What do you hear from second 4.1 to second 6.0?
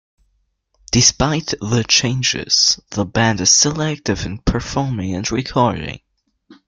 in performing and recording.